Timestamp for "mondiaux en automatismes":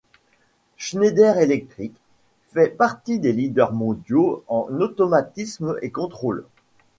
3.71-5.77